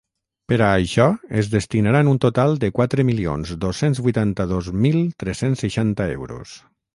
[0.51, 1.03] Per a això
[1.41, 6.57] es destinaran un total de quatre milions dos-cents vuitanta-dos mil tres-cents seixanta euros.